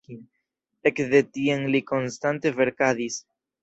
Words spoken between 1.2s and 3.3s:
tiam li konstante verkadis.